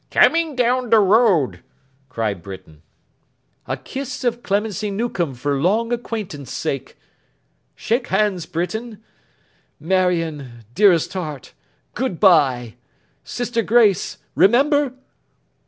[0.09, 1.61] 'Coming down the road!'
[2.09, 2.81] cried Britain.
[3.67, 6.97] 'A kiss of Clemency Newcome for long acquaintance' sake!
[7.75, 9.03] Shake hands, Britain!
[9.79, 11.53] Marion, dearest heart,
[11.93, 12.77] good bye!
[13.23, 14.17] Sister Grace!
[14.33, 14.93] remember!